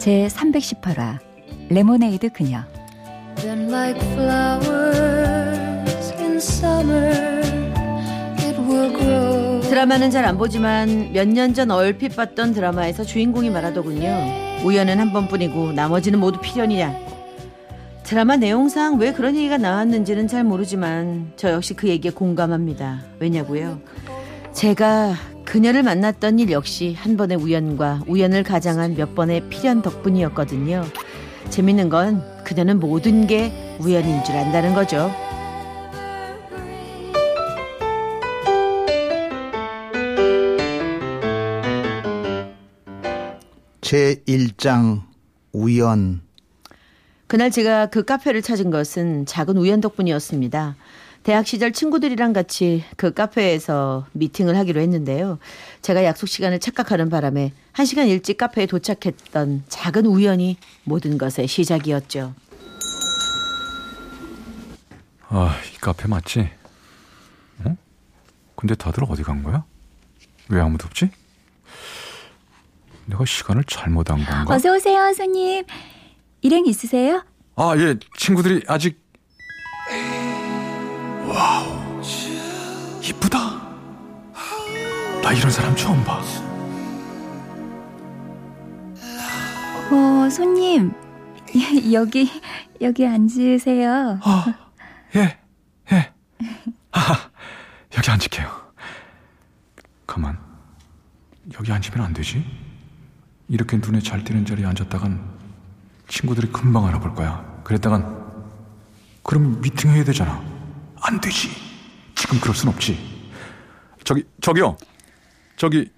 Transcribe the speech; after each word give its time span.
제 0.00 0.26
318화 0.28 1.18
레모네이드 1.68 2.30
그녀 2.30 2.64
Then 3.36 3.68
like 3.70 4.00
flowers 4.12 6.12
in 6.18 6.36
summer 6.36 7.42
it 8.38 8.58
will 8.60 8.90
grow 8.96 9.60
드라마는 9.68 10.10
잘 10.10 10.24
안 10.24 10.38
보지만 10.38 11.12
몇 11.12 11.28
년 11.28 11.52
전 11.54 11.70
얼핏 11.70 12.16
봤던 12.16 12.54
드라마에서 12.54 13.04
주인공이 13.04 13.50
말하더군요. 13.50 14.62
우연은 14.64 14.98
한 14.98 15.12
번뿐이고 15.12 15.72
나머지는 15.72 16.18
모두 16.18 16.40
필연이야. 16.40 16.94
드라마 18.02 18.36
내용상 18.36 18.98
왜 18.98 19.12
그런 19.12 19.36
얘기가 19.36 19.56
나왔는지는 19.58 20.26
잘 20.28 20.44
모르지만 20.44 21.32
저 21.36 21.50
역시 21.52 21.74
그 21.74 21.88
얘기에 21.88 22.10
공감합니다. 22.10 23.00
왜냐고요? 23.20 23.80
제가 24.52 25.14
그녀를 25.50 25.82
만났던 25.82 26.38
일 26.38 26.52
역시 26.52 26.94
한 26.96 27.16
번의 27.16 27.36
우연과 27.38 28.02
우연을 28.06 28.44
가장한 28.44 28.94
몇 28.94 29.16
번의 29.16 29.48
필연 29.48 29.82
덕분이었거든요. 29.82 30.84
재밌는 31.48 31.88
건 31.88 32.22
그녀는 32.44 32.78
모든 32.78 33.26
게 33.26 33.50
우연인 33.80 34.22
줄 34.22 34.36
안다는 34.36 34.74
거죠. 34.74 35.10
제 43.80 44.22
1장 44.28 45.02
우연 45.52 46.20
그날 47.26 47.50
제가 47.50 47.86
그 47.86 48.04
카페를 48.04 48.42
찾은 48.42 48.70
것은 48.70 49.26
작은 49.26 49.56
우연 49.56 49.80
덕분이었습니다. 49.80 50.76
대학 51.22 51.46
시절 51.46 51.72
친구들이랑 51.72 52.32
같이 52.32 52.82
그 52.96 53.12
카페에서 53.12 54.06
미팅을 54.12 54.56
하기로 54.56 54.80
했는데요. 54.80 55.38
제가 55.82 56.04
약속 56.04 56.26
시간을 56.26 56.60
착각하는 56.60 57.10
바람에 57.10 57.52
한 57.72 57.86
시간 57.86 58.08
일찍 58.08 58.38
카페에 58.38 58.66
도착했던 58.66 59.64
작은 59.68 60.06
우연이 60.06 60.56
모든 60.84 61.18
것의 61.18 61.46
시작이었죠. 61.46 62.34
아, 65.28 65.56
이 65.72 65.76
카페 65.78 66.08
맞지? 66.08 66.50
어? 67.64 67.76
근데 68.56 68.74
다들 68.74 69.04
어디 69.08 69.22
간 69.22 69.42
거야? 69.42 69.64
왜 70.48 70.60
아무도 70.60 70.86
없지? 70.86 71.10
내가 73.06 73.24
시간을 73.24 73.64
잘못 73.64 74.10
한 74.10 74.24
건가? 74.24 74.54
어서 74.54 74.74
오세요, 74.74 75.12
손님. 75.12 75.64
일행 76.40 76.64
있으세요? 76.66 77.24
아, 77.56 77.74
예. 77.76 77.96
친구들이 78.16 78.62
아직 78.66 78.99
와우. 81.30 82.00
이쁘다. 83.02 83.38
나 85.22 85.32
이런 85.32 85.50
사람 85.50 85.74
처음 85.76 86.02
봐. 86.04 86.20
어, 89.90 90.28
손님. 90.30 90.92
여기, 91.92 92.30
여기 92.80 93.06
앉으세요. 93.06 94.20
어, 94.24 94.44
예, 95.16 95.38
예. 95.92 96.12
아, 96.92 97.30
여기 97.96 98.10
앉을게요. 98.10 98.48
가만. 100.06 100.38
여기 101.58 101.72
앉으면 101.72 102.06
안 102.06 102.12
되지? 102.12 102.44
이렇게 103.48 103.76
눈에 103.78 104.00
잘 104.00 104.22
띄는 104.22 104.46
자리에 104.46 104.64
앉았다간 104.66 105.20
친구들이 106.06 106.52
금방 106.52 106.86
알아볼 106.86 107.14
거야. 107.14 107.44
그랬다간, 107.64 108.16
그럼 109.24 109.60
미팅해야 109.60 110.04
되잖아. 110.04 110.49
안 111.02 111.20
되지. 111.20 111.48
지금 112.14 112.38
그럴 112.40 112.54
순 112.54 112.68
없지. 112.68 112.98
저기, 114.04 114.24
저기요. 114.40 114.76
저기, 115.56 115.90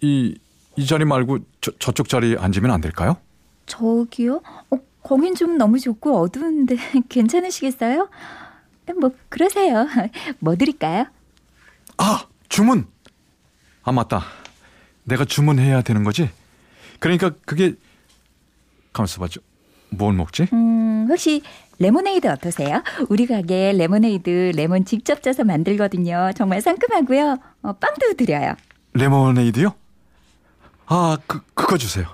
이, 0.00 0.38
이 0.76 0.86
자리 0.86 1.04
말고 1.04 1.38
저, 1.60 1.70
저쪽 1.78 2.08
자리에 2.08 2.36
앉으면 2.38 2.70
안 2.70 2.80
될까요? 2.80 3.16
저기요? 3.66 4.42
어, 4.70 4.76
거긴 5.02 5.34
좀 5.34 5.56
너무 5.58 5.78
좁고 5.78 6.20
어두운데 6.20 6.76
괜찮으시겠어요? 7.08 8.08
뭐, 9.00 9.10
그러세요. 9.28 9.86
뭐 10.38 10.54
드릴까요? 10.56 11.06
아, 11.98 12.26
주문! 12.48 12.86
아, 13.82 13.92
맞다. 13.92 14.24
내가 15.04 15.24
주문해야 15.24 15.82
되는 15.82 16.04
거지? 16.04 16.30
그러니까 16.98 17.30
그게, 17.44 17.74
가만있어 18.92 19.20
봐요. 19.20 19.40
뭘 19.90 20.14
먹지? 20.14 20.48
음, 20.52 21.06
혹시 21.08 21.42
레모네이드 21.78 22.26
어떠세요? 22.28 22.82
우리 23.08 23.26
가게 23.26 23.72
레모네이드 23.72 24.52
레몬 24.56 24.84
직접 24.84 25.22
짜서 25.22 25.44
만들거든요. 25.44 26.30
정말 26.34 26.62
상큼하고요. 26.62 27.38
어, 27.62 27.72
빵도 27.74 28.14
드려요. 28.16 28.54
레모네이드요? 28.94 29.74
아, 30.86 31.18
그, 31.26 31.40
그거 31.54 31.76
주세요. 31.76 32.06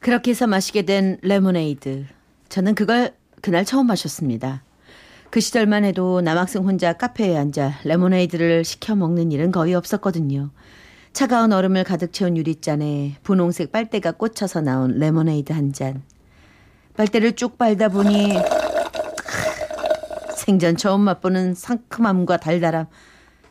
그렇게 0.00 0.30
해서 0.32 0.46
마시게 0.46 0.82
된 0.82 1.18
레모네이드. 1.22 2.06
저는 2.48 2.74
그걸 2.74 3.14
그날 3.40 3.64
처음 3.64 3.86
마셨습니다. 3.86 4.64
그 5.30 5.38
시절만 5.38 5.84
해도 5.84 6.20
남학생 6.20 6.64
혼자 6.64 6.92
카페에 6.92 7.36
앉아 7.36 7.80
레모네이드를 7.84 8.64
시켜 8.64 8.96
먹는 8.96 9.30
일은 9.30 9.52
거의 9.52 9.74
없었거든요. 9.74 10.50
차가운 11.12 11.52
얼음을 11.52 11.84
가득 11.84 12.12
채운 12.12 12.36
유리잔에 12.36 13.16
분홍색 13.22 13.70
빨대가 13.70 14.10
꽂혀서 14.12 14.62
나온 14.62 14.98
레모네이드 14.98 15.52
한 15.52 15.72
잔. 15.72 16.02
빨대를 17.00 17.32
쭉 17.32 17.56
빨다 17.56 17.88
보니 17.88 18.34
생전 20.36 20.76
처음 20.76 21.00
맛보는 21.00 21.54
상큼함과 21.54 22.36
달달함 22.36 22.88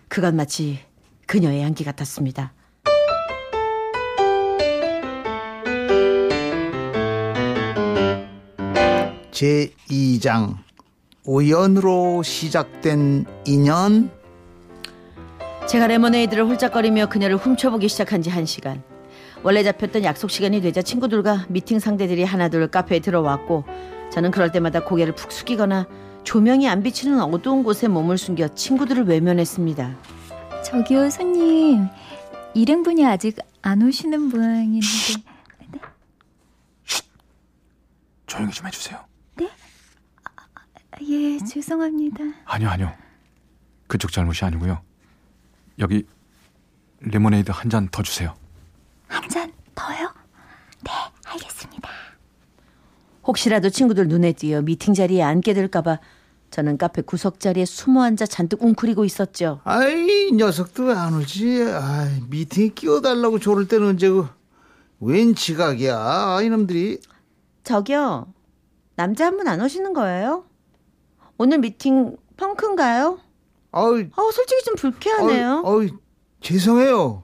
그건 0.08 0.36
마치 0.36 0.78
그녀의 1.26 1.64
향기 1.64 1.84
같았습니다. 1.84 2.54
제 9.32 9.74
2장 9.90 10.58
우연으로 11.26 12.22
시작된 12.22 13.26
인연 13.48 14.12
제가 15.68 15.88
레모네이드를 15.88 16.46
홀짝거리며 16.46 17.10
그녀를 17.10 17.38
훔쳐보기 17.38 17.90
시작한 17.90 18.22
지 18.22 18.30
한 18.30 18.46
시간 18.46 18.84
원래 19.44 19.64
잡혔던 19.64 20.04
약속 20.04 20.30
시간이 20.30 20.62
되자 20.62 20.82
친구들과 20.82 21.46
미팅 21.50 21.80
상대들이 21.80 22.24
하나둘 22.24 22.68
카페에 22.68 23.00
들어왔고 23.00 23.64
저는 24.12 24.32
그럴 24.32 24.52
때마다 24.52 24.84
고개를 24.84 25.16
푹 25.16 25.32
숙이거나 25.32 25.88
조명이 26.24 26.68
안 26.68 26.84
비치는 26.84 27.22
어두운 27.22 27.64
곳에 27.64 27.88
몸을 27.88 28.18
숨겨 28.18 28.48
친구들을 28.54 29.06
외면했습니다. 29.06 29.98
저기요 30.66 31.10
손님 31.10 31.88
일행분이 32.54 33.06
아직 33.06 33.38
안 33.62 33.82
오시는 33.82 34.22
모양인데 34.24 34.88
네? 35.72 35.80
조용히 38.28 38.52
좀 38.52 38.68
해주세요. 38.68 39.00
네? 39.38 39.50
아, 40.36 40.42
예 41.10 41.38
죄송합니다. 41.46 42.24
아니요 42.46 42.70
아니요 42.70 42.94
그쪽 43.88 44.12
잘못이 44.12 44.44
아니고요. 44.46 44.82
여기 45.80 46.06
레모네이드 47.00 47.52
한 47.52 47.70
잔 47.70 47.88
더 47.90 48.04
주세요. 48.04 48.36
한 49.10 49.28
잔 49.30 49.52
더요? 49.76 50.12
네, 50.86 50.92
알겠습니다. 51.26 51.90
혹시라도 53.26 53.70
친구들 53.70 54.08
눈에 54.08 54.32
띄어 54.34 54.62
미팅 54.62 54.94
자리에 54.94 55.22
앉게 55.22 55.54
될까봐 55.54 56.00
저는 56.52 56.78
카페 56.78 57.02
구석 57.04 57.40
자리에 57.40 57.66
숨어 57.66 58.02
앉아 58.04 58.26
잔뜩 58.26 58.64
웅크리고 58.64 59.06
있었죠. 59.06 59.62
아이 59.66 60.32
녀석도 60.32 60.86
왜 60.86 60.94
안 60.96 61.14
오지? 61.16 61.62
아이, 61.64 62.22
미팅에 62.30 62.70
끼워달라고 62.70 63.38
조를 63.40 63.68
때는 63.68 63.88
언제고? 63.90 64.28
웬 65.00 65.36
지각이야? 65.36 65.96
아, 65.98 66.42
이놈들이. 66.42 67.00
저기요, 67.64 68.34
남자 68.96 69.26
한 69.28 69.38
분 69.38 69.48
안 69.48 69.62
오시는 69.62 69.94
거예요? 69.94 70.44
오늘 71.38 71.60
미팅 71.60 72.18
펑크인가요? 72.38 73.20
아우, 73.72 74.04
아우 74.16 74.32
솔직히 74.32 74.64
좀 74.66 74.76
불쾌하네요. 74.76 75.62
아우, 75.66 75.88
죄송해요. 76.42 77.24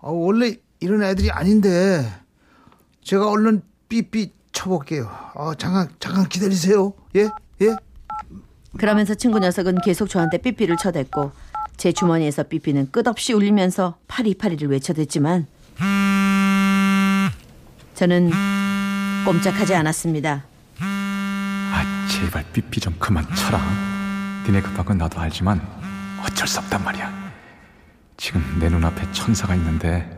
아, 0.00 0.08
원래 0.08 0.56
이런 0.80 1.02
애들이 1.02 1.30
아닌데 1.30 2.08
제가 3.02 3.28
얼른 3.30 3.62
삐삐 3.88 4.32
쳐볼게요. 4.52 5.08
아, 5.34 5.54
잠깐 5.58 5.88
잠깐 5.98 6.28
기다리세요. 6.28 6.92
예 7.16 7.28
예. 7.62 7.76
그러면서 8.76 9.14
친구 9.14 9.38
녀석은 9.38 9.80
계속 9.82 10.08
저한테 10.08 10.38
삐삐를 10.38 10.76
쳐댔고 10.76 11.32
제 11.76 11.92
주머니에서 11.92 12.42
삐삐는 12.44 12.90
끝없이 12.90 13.32
울리면서 13.32 13.98
파리파리를 14.08 14.68
외쳐댔지만 14.68 15.46
저는 17.94 18.30
꼼짝하지 19.24 19.74
않았습니다. 19.74 20.44
아 20.80 22.06
제발 22.10 22.44
삐삐 22.52 22.80
좀 22.80 22.94
그만 22.98 23.24
쳐라. 23.34 23.60
니네 24.46 24.62
급한 24.62 24.84
건 24.84 24.98
나도 24.98 25.18
알지만 25.20 25.60
어쩔 26.24 26.46
수 26.46 26.58
없단 26.60 26.84
말이야. 26.84 27.28
지금 28.16 28.42
내 28.60 28.68
눈앞에 28.68 29.10
천사가 29.12 29.54
있는데 29.54 30.17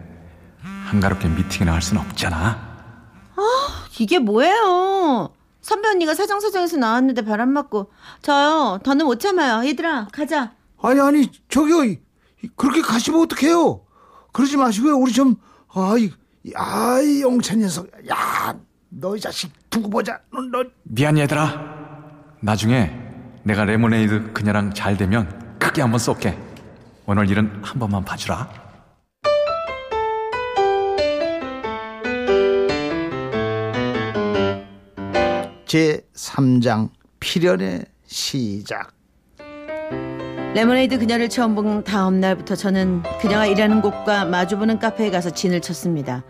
한가롭게 0.90 1.28
미팅이나 1.28 1.72
할 1.72 1.82
수는 1.82 2.02
없잖아. 2.02 2.68
이게 4.00 4.18
뭐예요? 4.18 5.30
선배 5.60 5.88
언니가 5.88 6.14
사정사정에서 6.14 6.78
나왔는데 6.78 7.22
바람 7.22 7.50
맞고 7.50 7.92
저요 8.22 8.80
더는 8.82 9.04
못 9.06 9.20
참아요. 9.20 9.64
얘들아 9.68 10.08
가자. 10.12 10.52
아니 10.82 11.00
아니 11.00 11.30
저기요 11.50 11.94
그렇게 12.56 12.80
가시면 12.80 13.20
어떡해요 13.20 13.82
그러지 14.32 14.56
마시고요 14.56 14.96
우리 14.96 15.12
좀 15.12 15.36
아이 15.74 16.10
아이 16.56 17.20
영찬 17.20 17.58
녀석 17.60 17.86
야 18.08 18.56
너 18.92 19.14
이 19.14 19.20
자식 19.20 19.52
두고 19.70 19.88
보자 19.90 20.18
너, 20.32 20.40
너 20.40 20.64
미안 20.82 21.16
얘들아. 21.18 21.52
나중에 22.40 22.90
내가 23.44 23.64
레모네이드 23.64 24.32
그녀랑 24.32 24.72
잘 24.74 24.96
되면 24.96 25.56
크게 25.60 25.82
한번 25.82 26.00
쏠게. 26.00 26.36
오늘 27.06 27.28
일은 27.30 27.60
한 27.62 27.78
번만 27.78 28.04
봐주라. 28.04 28.48
제 35.70 36.04
3장 36.16 36.88
필연의 37.20 37.84
시작 38.04 38.90
레모네이드 40.52 40.98
그녀를 40.98 41.28
처음 41.28 41.54
본 41.54 41.84
다음 41.84 42.18
날부터 42.18 42.56
저는 42.56 43.04
그녀가 43.20 43.46
일하는 43.46 43.80
곳과 43.80 44.24
마주보는 44.24 44.80
카페에 44.80 45.12
가서 45.12 45.30
진을 45.30 45.60
쳤습니다. 45.60 46.24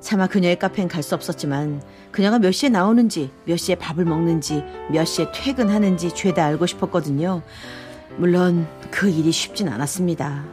차마 0.00 0.26
그녀의 0.26 0.58
카페엔 0.58 0.88
갈 0.88 1.02
수 1.02 1.14
없었지만 1.14 1.82
그녀가 2.12 2.38
몇 2.38 2.50
시에 2.52 2.70
나오는지, 2.70 3.30
몇 3.44 3.58
시에 3.58 3.74
밥을 3.74 4.06
먹는지, 4.06 4.64
몇 4.90 5.04
시에 5.04 5.26
퇴근하는지 5.34 6.14
죄다 6.14 6.46
알고 6.46 6.64
싶었거든요. 6.64 7.42
물론 8.16 8.66
그 8.90 9.10
일이 9.10 9.30
쉽진 9.32 9.68
않았습니다. 9.68 10.46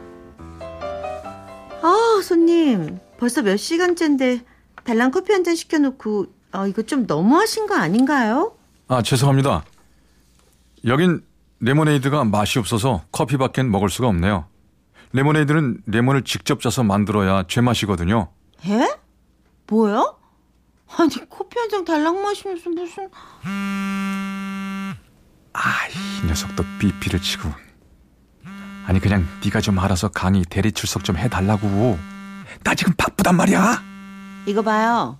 아, 1.80 2.20
손님. 2.22 2.98
벌써 3.16 3.40
몇 3.40 3.56
시간째인데 3.56 4.42
달랑 4.84 5.10
커피 5.10 5.32
한 5.32 5.42
잔 5.42 5.54
시켜놓고 5.56 6.35
아, 6.56 6.66
이거 6.66 6.82
좀 6.82 7.04
너무하신 7.06 7.66
거 7.66 7.76
아닌가요? 7.76 8.52
아 8.88 9.02
죄송합니다. 9.02 9.64
여긴 10.86 11.22
레모네이드가 11.60 12.24
맛이 12.24 12.58
없어서 12.58 13.02
커피밖엔 13.12 13.70
먹을 13.70 13.90
수가 13.90 14.08
없네요. 14.08 14.46
레모네이드는 15.12 15.82
레몬을 15.86 16.22
직접 16.22 16.60
짜서 16.62 16.82
만들어야 16.82 17.44
제맛이거든요. 17.46 18.28
에? 18.66 18.88
뭐요? 19.66 20.16
아니 20.98 21.10
커피 21.28 21.58
한 21.58 21.68
잔 21.68 21.84
달랑 21.84 22.22
마시면서 22.22 22.70
무슨 22.70 23.08
아, 25.52 25.88
이 25.88 26.26
녀석도 26.26 26.62
삐삐를 26.78 27.20
치고. 27.20 27.50
아니 28.86 29.00
그냥 29.00 29.26
네가 29.44 29.60
좀 29.60 29.78
알아서 29.78 30.08
강의 30.08 30.44
대리 30.48 30.70
출석 30.72 31.02
좀 31.04 31.16
해달라고. 31.16 31.98
나 32.62 32.74
지금 32.74 32.92
바쁘단 32.96 33.36
말이야. 33.36 33.82
이거 34.46 34.62
봐요 34.62 35.18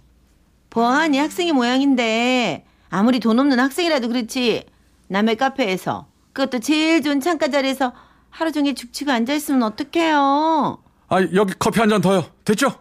보아하니 0.81 1.17
학생의 1.17 1.55
모양인데 1.55 2.67
아무리 2.91 3.19
돈 3.19 3.39
없는 3.39 3.59
학생이라도 3.59 4.09
그렇지 4.09 4.67
남의 5.09 5.37
카페에서 5.37 6.07
그것도 6.35 6.59
제일 6.59 7.01
좋은 7.01 7.19
창가 7.23 7.49
자리에서 7.49 7.95
하루 8.29 8.53
종일 8.53 8.75
죽치고 8.75 9.11
앉아 9.11 9.33
있으면 9.33 9.63
어떡해요 9.63 10.77
아 11.09 11.23
여기 11.33 11.55
커피 11.59 11.81
한 11.81 11.89
잔 11.89 12.03
더요. 12.03 12.27
됐죠? 12.45 12.75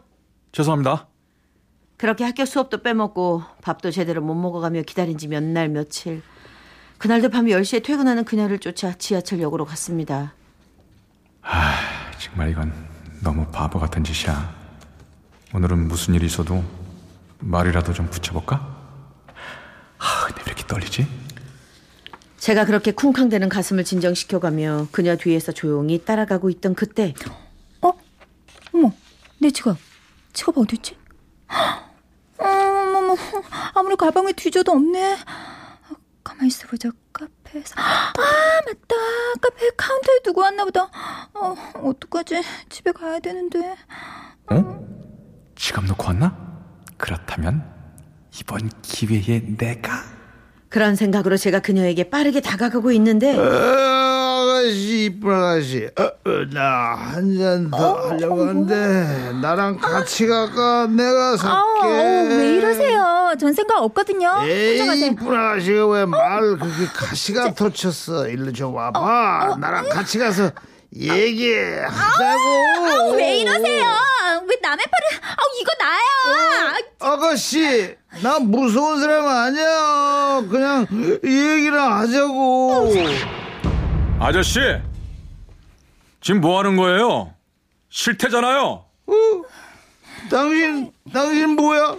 죄송합니다. 0.52 1.08
그렇게 1.96 2.26
학교 2.26 2.44
수업도 2.44 2.82
빼먹고 2.84 3.44
밥도 3.62 3.92
제대로 3.92 4.22
못 4.22 4.36
먹어가며 4.36 4.82
기다린 4.82 5.18
지 5.18 5.28
몇 5.30 5.42
날 5.42 5.70
며칠 5.70 6.22
그날도 6.98 7.30
밤 7.30 7.46
10시에 7.46 7.82
퇴근하는 7.82 8.26
그녀를 8.26 8.60
쫓아 8.60 8.92
지하철역으로 8.94 9.64
갔습니다 9.64 10.34
정말 12.20 12.50
이건 12.50 12.74
너무 13.24 13.46
바보 13.54 13.80
같은 13.80 14.04
짓이야. 14.04 14.54
오늘은 15.54 15.88
무슨 15.88 16.14
일이 16.16 16.26
있어도 16.26 16.62
말이라도 17.40 17.94
좀 17.94 18.10
붙여볼까? 18.10 18.56
아, 19.98 20.26
근데 20.28 20.42
왜 20.42 20.46
이렇게 20.48 20.66
떨리지? 20.68 21.08
제가 22.38 22.66
그렇게 22.66 22.92
쿵쾅대는 22.92 23.50
가슴을 23.50 23.84
진정시켜가며 23.84 24.88
그녀 24.92 25.16
뒤에서 25.16 25.52
조용히 25.52 26.04
따라가고 26.04 26.50
있던 26.52 26.76
그때 26.76 27.14
어? 27.82 27.92
어머, 28.74 28.92
내 29.40 29.50
지갑. 29.50 29.78
지갑 30.34 30.58
어딨지? 30.58 30.98
어머머, 32.38 33.16
아무리 33.74 33.96
가방에 33.96 34.32
뒤져도 34.34 34.74
없네. 34.74 35.18
가만히 36.24 36.48
있어보자, 36.48 36.90
카페에서. 37.14 37.76
아, 37.78 38.14
맞다. 38.66 38.96
카페 39.42 39.70
카운터에 39.78 40.20
두고 40.24 40.42
왔나 40.42 40.66
보다. 40.66 40.90
어, 41.34 41.56
어떡하지? 41.84 42.42
집에 42.70 42.92
가야 42.92 43.20
되는데. 43.20 43.76
어? 44.52 44.86
지갑 45.56 45.86
놓고 45.86 46.04
왔나? 46.08 46.55
그렇다면 46.98 47.64
이번 48.40 48.70
기회에 48.82 49.42
내가? 49.58 50.04
그런 50.70 50.96
생각으로 50.96 51.38
제가 51.38 51.60
그녀에게 51.60 52.10
빠르게 52.10 52.42
다가가고 52.42 52.92
있는데. 52.94 53.38
어, 53.38 53.44
아가씨 53.44 55.06
이쁜 55.06 55.32
아가씨. 55.34 55.88
어, 55.98 56.30
나한 56.54 57.38
잔더 57.38 58.10
하려고 58.10 58.42
하는데 58.48 59.32
나랑 59.42 59.78
같이 59.78 60.28
갈까? 60.28 60.88
내가 60.88 61.38
살게. 61.38 61.56
어, 61.88 62.28
왜 62.38 62.56
이러세요? 62.56 63.36
전 63.40 63.54
생각 63.54 63.82
없거든요. 63.84 64.30
에이. 64.44 65.06
이쁜 65.12 65.28
아가씨가 65.34 65.88
왜 65.88 66.06
말 66.06 66.42
그렇게 66.58 66.86
가시가 66.94 67.54
터쳤어? 67.54 68.28
일로 68.28 68.52
좀 68.52 68.74
와봐. 68.74 69.58
나랑 69.60 69.88
같이 69.90 70.18
가서 70.20 70.52
얘기하자고 70.96 71.98
아우, 72.88 73.16
왜 73.16 73.40
이러세요? 73.42 73.84
왜 74.48 74.56
남의 74.62 74.86
팔을, 74.86 75.24
아우, 75.38 75.48
이거 75.62 75.72
나요! 75.80 76.76
아가씨 77.00 77.96
나 78.24 78.40
무서운 78.40 79.00
사람 79.02 79.28
아니야 79.28 80.42
그냥 80.50 80.88
얘기를 81.24 81.80
하자고 81.80 82.94
아저씨 84.20 84.60
지금 86.22 86.42
뭐 86.42 86.58
하는 86.60 86.76
거예요? 86.78 87.34
실태잖아요. 87.90 88.86
어? 89.08 89.14
당신 90.30 90.92
당신 91.14 91.50
뭐야 91.56 91.98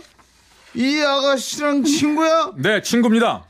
이 0.75 1.00
아가씨랑 1.00 1.85
친구야 1.85 2.53
네 2.57 2.81
친구입니다. 2.83 3.45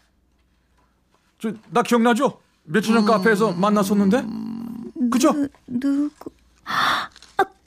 저 1.40 1.52
나 1.70 1.82
기억나죠? 1.82 2.40
며칠 2.64 2.94
전 2.94 3.04
카페에서 3.06 3.52
만났었는데 3.52 4.24
그죠? 5.10 5.32
누구? 5.66 6.30
아, 6.64 7.08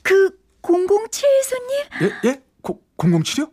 그 0.04 0.38
007 0.62 1.44
손님? 1.44 1.80
예 2.04 2.30
예? 2.30 2.42
007이요? 2.98 3.50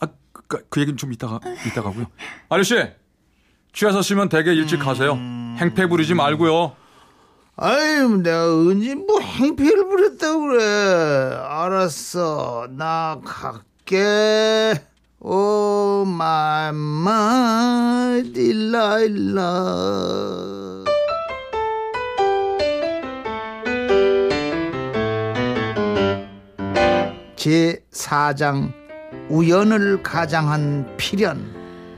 아, 0.00 0.06
그, 0.32 0.64
그 0.68 0.80
얘기는 0.80 0.96
좀 0.96 1.12
이따가 1.12 1.40
이따가 1.66 1.90
하고요. 1.90 2.06
아저씨 2.48 2.74
취하셨으면 3.72 4.28
되게 4.28 4.52
일찍 4.52 4.78
가세요. 4.78 5.14
행패 5.58 5.86
부리지 5.86 6.14
말고요. 6.14 6.76
아이 7.56 8.08
내가 8.22 8.54
언제 8.54 8.94
뭐 8.94 9.20
행패를 9.20 9.88
부렸다고 9.88 10.40
그래 10.40 10.64
알았어 10.64 12.68
나 12.70 13.20
갈게 13.22 14.82
Oh 15.20 16.04
my 16.06 16.72
my 16.72 18.32
Delilah 18.32 19.42
제 27.40 27.82
4장 27.90 28.70
우연을 29.30 30.02
가장한 30.02 30.98
필연 30.98 31.42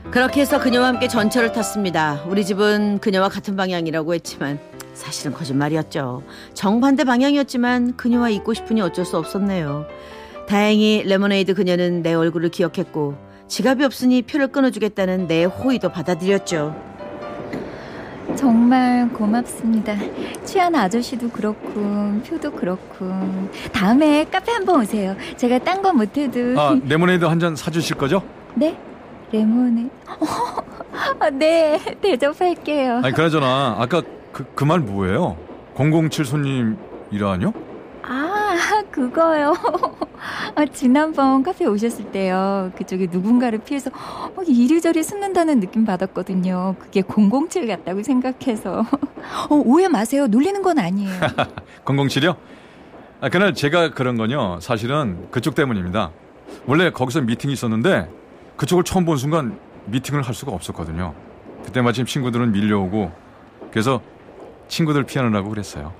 그렇게 0.09 0.39
해서 0.39 0.57
그녀와 0.57 0.87
함께 0.87 1.09
전철을 1.09 1.51
탔습니다. 1.51 2.23
우리 2.29 2.45
집은 2.45 2.99
그녀와 2.99 3.27
같은 3.27 3.57
방향이라고 3.57 4.13
했지만 4.13 4.57
사실은 4.93 5.33
거짓말이었죠. 5.33 6.23
정반대 6.53 7.03
방향이었지만 7.03 7.97
그녀와 7.97 8.29
있고 8.29 8.53
싶으니 8.53 8.79
어쩔 8.79 9.03
수 9.03 9.17
없었네요. 9.17 9.85
다행히 10.47 11.03
레모네이드 11.05 11.55
그녀는 11.55 12.03
내 12.03 12.13
얼굴을 12.13 12.47
기억했고 12.47 13.17
지갑이 13.49 13.83
없으니 13.83 14.21
표를 14.21 14.47
끊어주겠다는 14.47 15.27
내 15.27 15.43
호의도 15.43 15.91
받아들였죠. 15.91 16.92
정말 18.35 19.07
고맙습니다. 19.09 19.95
취한 20.43 20.73
아저씨도 20.75 21.29
그렇고, 21.29 22.21
표도 22.27 22.51
그렇고. 22.51 23.05
다음에 23.71 24.25
카페 24.25 24.51
한번 24.51 24.81
오세요. 24.81 25.15
제가 25.37 25.59
딴 25.59 25.81
거 25.81 25.93
못해도. 25.93 26.59
아 26.59 26.77
레모네이드 26.87 27.25
한 27.25 27.39
잔 27.39 27.55
사주실 27.55 27.97
거죠? 27.97 28.21
네? 28.55 28.77
레모네. 29.31 29.89
어, 30.07 31.29
네, 31.31 31.79
대접할게요. 32.01 33.01
아니 33.03 33.13
그나저나 33.13 33.75
아까 33.79 34.01
그 34.31 34.45
그 34.55 34.65
말 34.65 34.79
뭐예요? 34.79 35.37
007 35.75 36.25
손님이라뇨? 36.25 37.53
아, 38.93 38.95
그거요. 38.95 39.53
아, 40.55 40.65
지난번 40.65 41.41
카페 41.43 41.65
오셨을 41.65 42.11
때요. 42.11 42.71
그쪽에 42.77 43.07
누군가를 43.11 43.59
피해서 43.59 43.89
막 44.35 44.47
이리저리 44.47 45.03
숨는다는 45.03 45.59
느낌 45.59 45.85
받았거든요. 45.85 46.75
그게 46.79 47.01
007 47.01 47.67
같다고 47.67 48.03
생각해서. 48.03 48.85
어, 49.49 49.55
오해 49.65 49.87
마세요. 49.87 50.27
놀리는 50.27 50.61
건 50.61 50.79
아니에요. 50.79 51.19
007이요? 51.85 52.35
아, 53.21 53.29
그날 53.29 53.53
제가 53.53 53.91
그런 53.91 54.17
건요. 54.17 54.59
사실은 54.61 55.27
그쪽 55.31 55.55
때문입니다. 55.55 56.11
원래 56.67 56.91
거기서 56.91 57.21
미팅이 57.21 57.53
있었는데 57.53 58.09
그쪽을 58.57 58.83
처음 58.83 59.05
본 59.05 59.17
순간 59.17 59.57
미팅을 59.85 60.21
할 60.21 60.33
수가 60.33 60.51
없었거든요. 60.51 61.13
그때 61.65 61.81
마침 61.81 62.05
친구들은 62.05 62.51
밀려오고 62.51 63.11
그래서 63.71 64.01
친구들 64.67 65.03
피하느라고 65.03 65.49
그랬어요. 65.49 65.93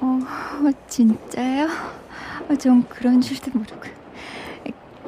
어, 0.00 0.20
진짜요? 0.88 1.99
어, 2.50 2.56
전 2.56 2.86
그런 2.88 3.20
줄도 3.20 3.50
모르고. 3.54 3.80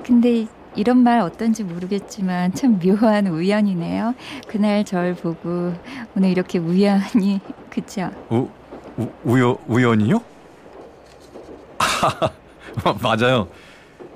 근데 0.05 0.47
이런 0.75 0.99
말 0.99 1.21
어떤지 1.21 1.65
모르겠지만 1.65 2.55
참 2.55 2.79
묘한 2.79 3.27
우연이네요. 3.27 4.15
그날 4.49 4.85
절 4.85 5.15
보고 5.15 5.75
오늘 6.17 6.31
이렇게 6.31 6.59
우연히 6.59 7.41
그쵸? 7.71 8.11
우, 8.31 8.49
우, 8.99 9.09
우여, 9.25 9.59
우연이요? 9.67 10.21
맞아요. 13.03 13.49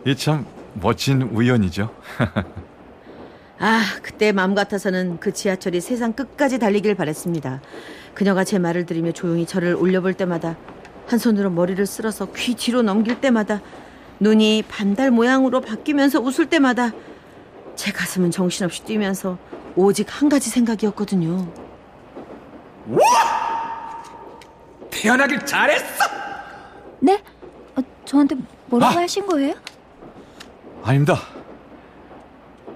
이 0.06 0.14
참 0.14 0.46
멋진 0.74 1.22
우연이죠. 1.22 1.90
아, 3.58 3.82
그때 4.02 4.32
마음 4.32 4.54
같아서는 4.54 5.18
그 5.18 5.32
지하철이 5.32 5.80
세상 5.80 6.12
끝까지 6.12 6.58
달리길 6.58 6.94
바랬습니다. 6.94 7.60
그녀가 8.14 8.44
제 8.44 8.58
말을 8.58 8.86
들으며 8.86 9.12
조용히 9.12 9.46
저를 9.46 9.74
올려볼 9.74 10.14
때마다 10.14 10.56
한 11.06 11.18
손으로 11.18 11.50
머리를 11.50 11.84
쓸어서 11.86 12.26
귀 12.34 12.54
뒤로 12.54 12.82
넘길 12.82 13.20
때마다 13.20 13.60
눈이 14.18 14.64
반달 14.68 15.10
모양으로 15.10 15.60
바뀌면서 15.60 16.20
웃을 16.20 16.46
때마다 16.46 16.90
제 17.76 17.92
가슴은 17.92 18.30
정신없이 18.30 18.84
뛰면서 18.84 19.38
오직 19.76 20.06
한 20.10 20.28
가지 20.28 20.50
생각이었거든요. 20.50 21.46
태어나길 24.90 25.44
잘했어! 25.44 26.04
네? 27.00 27.22
어, 27.76 27.80
저한테 28.04 28.36
뭐라고 28.66 28.98
아! 28.98 29.02
하신 29.02 29.26
거예요? 29.26 29.54
아닙니다. 30.82 31.18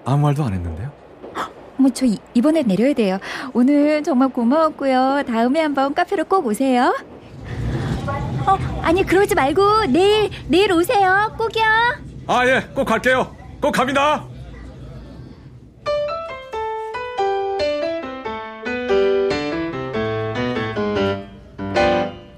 아무 0.04 0.22
말도 0.25 0.44
안 0.44 0.52
했는데요. 0.52 0.90
어머, 1.78 1.88
저 1.90 2.04
이, 2.04 2.18
이번에 2.34 2.62
내려야 2.62 2.92
돼요. 2.92 3.18
오늘 3.54 4.02
정말 4.02 4.28
고마웠고요. 4.28 5.22
다음에 5.26 5.62
한번 5.62 5.94
카페로 5.94 6.25
꼭 6.25 6.44
오세요. 6.46 6.94
어, 8.50 8.80
아니 8.83 9.04
그러지 9.04 9.35
말고 9.35 9.87
내일 9.87 10.30
내일 10.49 10.73
오세요. 10.73 11.33
꼭이요. 11.38 11.64
아, 12.26 12.47
예, 12.47 12.61
꼭 12.75 12.85
갈게요. 12.85 13.35
꼭 13.61 13.73
갑니다. 13.73 14.25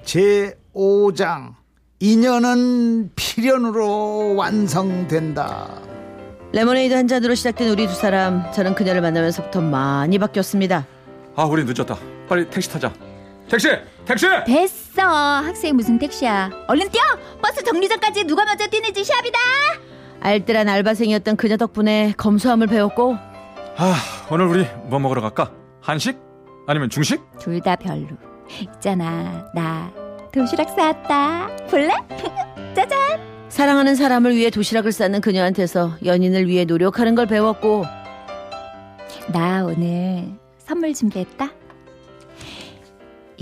제 0.04 0.54
5장 0.74 1.54
인연은 2.00 3.12
필연으로 3.14 4.34
완성된다. 4.36 5.68
레모네이드 6.52 6.92
한 6.92 7.08
잔으로 7.08 7.34
시작된 7.34 7.70
우리 7.70 7.86
두 7.86 7.94
사람 7.94 8.50
저는 8.52 8.74
그녀를 8.74 9.00
만나면서부터 9.00 9.62
많이 9.62 10.18
바뀌었습니다. 10.18 10.86
아, 11.34 11.44
우리 11.44 11.64
늦었다. 11.64 11.96
빨리 12.28 12.50
택시 12.50 12.68
타자. 12.70 12.92
택시! 13.48 13.68
택시! 14.06 14.26
됐어. 14.46 15.02
학생 15.02 15.76
무슨 15.76 15.98
택시야. 15.98 16.50
얼른 16.68 16.88
뛰어. 16.90 17.02
버스 17.42 17.62
정류장까지 17.62 18.24
누가 18.24 18.44
먼저 18.44 18.66
뛰는지 18.66 19.04
시합이다. 19.04 19.38
알뜰한 20.20 20.68
알바생이었던 20.68 21.36
그녀 21.36 21.56
덕분에 21.56 22.14
검소함을 22.16 22.68
배웠고 22.68 23.16
아, 23.76 23.94
오늘 24.30 24.46
우리 24.46 24.66
뭐 24.84 24.98
먹으러 25.00 25.20
갈까? 25.20 25.50
한식? 25.80 26.16
아니면 26.66 26.90
중식? 26.90 27.20
둘 27.40 27.60
다 27.60 27.74
별로. 27.76 28.06
있잖아. 28.60 29.46
나 29.54 29.90
도시락 30.32 30.70
싸왔다. 30.70 31.48
볼래? 31.68 31.92
짜잔. 32.74 32.98
사랑하는 33.48 33.96
사람을 33.96 34.34
위해 34.36 34.48
도시락을 34.50 34.92
싸는 34.92 35.20
그녀한테서 35.20 35.96
연인을 36.04 36.46
위해 36.46 36.64
노력하는 36.64 37.14
걸 37.14 37.26
배웠고 37.26 37.84
나 39.32 39.64
오늘 39.64 40.28
선물 40.58 40.94
준비했다. 40.94 41.50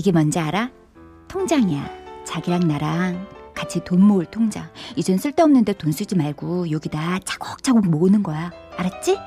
이게 0.01 0.13
뭔지 0.13 0.39
알아? 0.39 0.71
통장이야. 1.29 2.25
자기랑 2.25 2.67
나랑 2.67 3.29
같이 3.55 3.85
돈 3.85 4.03
모을 4.03 4.25
통장. 4.25 4.67
이젠 4.97 5.19
쓸데없는데 5.19 5.75
돈 5.75 5.93
쓰지 5.93 6.17
말고 6.17 6.71
여기다 6.71 7.19
차곡차곡 7.23 7.87
모으는 7.87 8.23
거야. 8.23 8.51
알았지? 8.79 9.19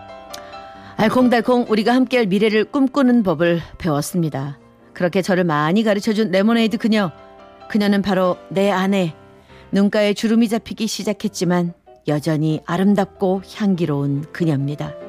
알콩달콩 0.97 1.67
우리가 1.69 1.93
함께할 1.93 2.25
미래를 2.25 2.65
꿈꾸는 2.65 3.21
법을 3.21 3.61
배웠습니다. 3.77 4.57
그렇게 4.93 5.21
저를 5.21 5.43
많이 5.43 5.83
가르쳐준 5.83 6.31
레모네이드 6.31 6.79
그녀. 6.79 7.11
그녀는 7.69 8.01
바로 8.01 8.37
내 8.49 8.71
아내. 8.71 9.13
눈가에 9.71 10.15
주름이 10.15 10.49
잡히기 10.49 10.87
시작했지만 10.87 11.75
여전히 12.07 12.61
아름답고 12.65 13.43
향기로운 13.55 14.23
그녀입니다. 14.31 15.02